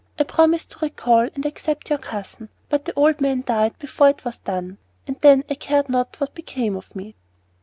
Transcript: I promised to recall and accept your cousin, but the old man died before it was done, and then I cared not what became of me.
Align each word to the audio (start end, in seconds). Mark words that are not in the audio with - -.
I 0.17 0.23
promised 0.23 0.71
to 0.71 0.79
recall 0.81 1.29
and 1.35 1.45
accept 1.45 1.91
your 1.91 1.99
cousin, 1.99 2.49
but 2.69 2.85
the 2.85 2.93
old 2.95 3.21
man 3.21 3.43
died 3.45 3.77
before 3.77 4.09
it 4.09 4.25
was 4.25 4.39
done, 4.39 4.79
and 5.05 5.15
then 5.19 5.43
I 5.47 5.53
cared 5.53 5.89
not 5.89 6.19
what 6.19 6.33
became 6.33 6.75
of 6.75 6.95
me. 6.95 7.13